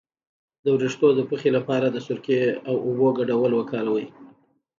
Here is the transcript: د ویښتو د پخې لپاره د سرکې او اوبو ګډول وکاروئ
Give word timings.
د 0.63 0.65
ویښتو 0.79 1.07
د 1.17 1.21
پخې 1.29 1.49
لپاره 1.57 1.87
د 1.89 1.97
سرکې 2.07 2.41
او 2.69 2.75
اوبو 2.85 3.07
ګډول 3.19 3.51
وکاروئ 3.55 4.07